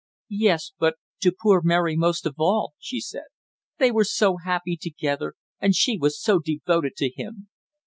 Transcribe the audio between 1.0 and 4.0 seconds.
to poor Mary most of all," she said. "They